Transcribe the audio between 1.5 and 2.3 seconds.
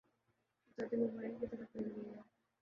طرح پھیل گئی ہے